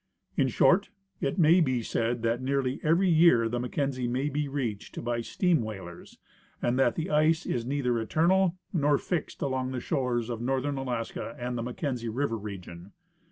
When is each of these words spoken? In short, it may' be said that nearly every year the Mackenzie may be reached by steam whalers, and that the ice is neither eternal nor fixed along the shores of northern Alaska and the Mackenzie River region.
In 0.35 0.47
short, 0.47 0.89
it 1.19 1.37
may' 1.37 1.61
be 1.61 1.83
said 1.83 2.23
that 2.23 2.41
nearly 2.41 2.79
every 2.81 3.07
year 3.07 3.47
the 3.47 3.59
Mackenzie 3.59 4.07
may 4.07 4.29
be 4.29 4.47
reached 4.47 5.03
by 5.05 5.21
steam 5.21 5.61
whalers, 5.61 6.17
and 6.59 6.79
that 6.79 6.95
the 6.95 7.11
ice 7.11 7.45
is 7.45 7.67
neither 7.67 7.99
eternal 7.99 8.57
nor 8.73 8.97
fixed 8.97 9.43
along 9.43 9.69
the 9.73 9.79
shores 9.79 10.31
of 10.31 10.41
northern 10.41 10.77
Alaska 10.79 11.35
and 11.37 11.55
the 11.55 11.61
Mackenzie 11.61 12.09
River 12.09 12.39
region. 12.39 12.93